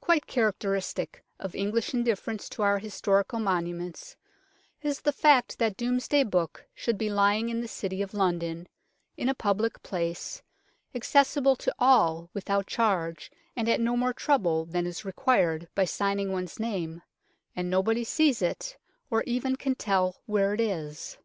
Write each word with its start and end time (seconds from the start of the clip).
Quite 0.00 0.26
characteristic 0.26 1.22
of 1.38 1.54
English 1.54 1.94
indifference 1.94 2.48
to 2.48 2.62
our 2.62 2.80
historical 2.80 3.38
monuments 3.38 4.16
is 4.82 5.00
the 5.02 5.12
fact 5.12 5.60
that 5.60 5.76
Domesday 5.76 6.24
Book 6.24 6.66
should 6.74 6.98
be 6.98 7.08
lying 7.08 7.50
in 7.50 7.60
the 7.60 7.68
City 7.68 8.02
of 8.02 8.12
London, 8.12 8.66
in 9.16 9.28
a 9.28 9.32
public 9.32 9.80
place, 9.84 10.42
accessible 10.92 11.54
to 11.54 11.72
all 11.78 12.30
without 12.34 12.66
charge, 12.66 13.30
and 13.54 13.68
at 13.68 13.78
no 13.80 13.96
more 13.96 14.12
trouble 14.12 14.64
than 14.64 14.88
is 14.88 15.04
required 15.04 15.68
by 15.76 15.84
signing 15.84 16.32
one's 16.32 16.58
name 16.58 17.02
and 17.54 17.70
nobody 17.70 18.02
sees 18.02 18.42
it, 18.42 18.76
or 19.08 19.22
even 19.22 19.54
can 19.54 19.76
tell 19.76 20.20
where 20.26 20.52
it 20.52 20.60
is. 20.60 21.16